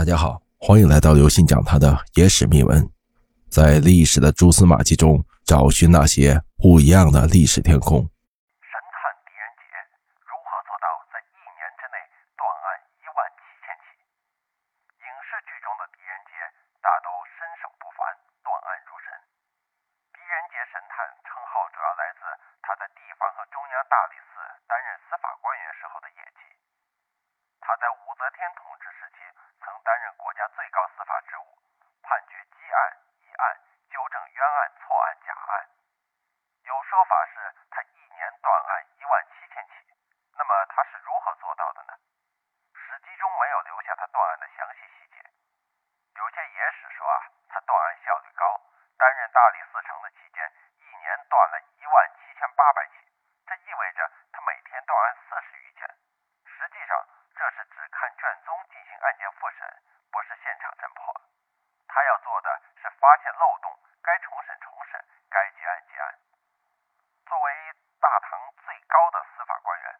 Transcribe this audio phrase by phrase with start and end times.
[0.00, 2.80] 大家好，欢迎来到刘信讲他的野史秘闻，
[3.52, 8.00] 在历史的蛛丝马迹中找寻那些不一样的历史天空。
[8.64, 8.96] 神探
[9.28, 9.68] 狄仁杰
[10.24, 12.00] 如何做到在一年之内
[12.32, 14.00] 断案一万七千起？
[15.04, 16.48] 影视剧中的狄仁杰
[16.80, 18.00] 大都身手不凡，
[18.40, 19.12] 断案如神。
[20.16, 22.24] 狄仁杰神探称号主要来自
[22.64, 26.48] 他在地方和中央大理寺担任司法官员时候的业绩。
[27.60, 29.20] 他在武则天统治时期
[29.90, 31.58] 担任国家最高司法职务，
[32.00, 33.58] 判决积案、疑案，
[33.90, 35.66] 纠正冤案、错案、假案。
[36.62, 39.90] 有说法是他一年断案一万七千起，
[40.38, 41.98] 那么他是如何做到的呢？
[42.72, 45.26] 史记中没有留下他断案的详细细节。
[46.14, 48.46] 有些野史说啊，他断案效率高，
[48.96, 53.10] 担任大理寺丞的期间，一年断了一万七千八百起，
[53.44, 55.82] 这意味着他每天断案四十余件。
[56.46, 56.94] 实际上，
[57.34, 59.66] 这是只看卷宗进行案件复审，
[60.12, 61.20] 不是现场侦破。
[61.88, 66.14] 他要做的是发现漏洞，该重审重审，该结案结案。
[67.26, 69.98] 作为大唐最高的司法官员，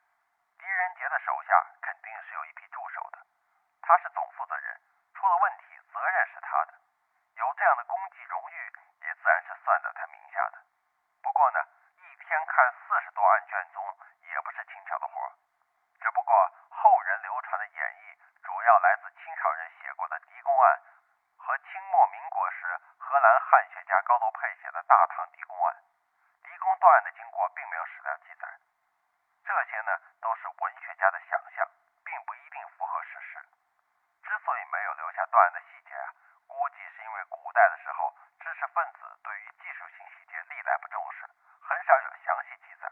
[0.58, 3.18] 狄仁杰的手下肯定是有一批助手的。
[3.82, 4.80] 他是总负责人，
[5.12, 6.78] 出了问题，责任是他的。
[7.34, 8.72] 有这样的功绩荣誉，
[9.02, 10.62] 也自然是算在他名下的。
[11.20, 11.58] 不过呢，
[11.96, 13.82] 一天看四十多案卷宗，
[14.22, 15.32] 也不是轻巧的活儿。
[15.98, 16.32] 只不过
[16.70, 20.80] 后人流传的演绎，主要来自清朝人写过的狄公案
[21.36, 25.76] 和清末民国时荷兰汉学家高罗佩写的《大唐狄公案》。
[26.42, 28.48] 狄公断案的经过并没有史料记载，
[29.44, 31.68] 这些呢都是文学家的想象，
[32.02, 33.44] 并不一定符合事实。
[34.24, 36.08] 之所以没有留下断案的细节啊，
[36.48, 41.28] 估计是因为古代的时候知识分子对于技术性细节历来不重视，
[41.60, 42.88] 很少有详细记载。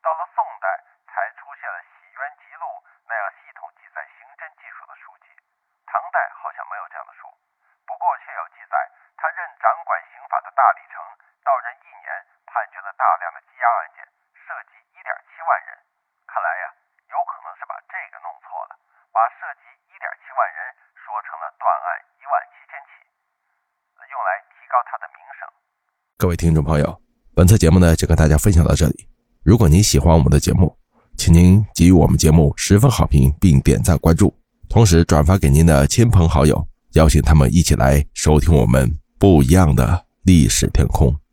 [0.00, 2.66] 到了宋代才出现了《洗冤集录》
[3.04, 5.36] 那样系统记载刑侦技术的书籍，
[5.86, 7.28] 唐代好像没有这样的书。
[7.86, 10.98] 不过却有记载，他任掌管刑法的大理城
[11.46, 12.10] 到任一年，
[12.50, 14.02] 判决了大量的羁押案件，
[14.34, 15.70] 涉及一点七万人。
[16.26, 16.74] 看来呀，
[17.14, 18.74] 有可能是把这个弄错了，
[19.14, 20.58] 把涉及一点七万人
[20.98, 21.86] 说成了断案
[22.18, 23.06] 一万七千起，
[24.10, 25.46] 用来提高他的名声。
[26.18, 26.90] 各位听众朋友，
[27.38, 29.06] 本次节目呢就跟大家分享到这里。
[29.46, 30.74] 如果您喜欢我们的节目，
[31.14, 34.34] 请您给予我们节目十分好评，并点赞关注，
[34.66, 36.66] 同时转发给您的亲朋好友，
[36.98, 38.90] 邀请他们一起来收听我们
[39.22, 41.27] 不一样的历史天空。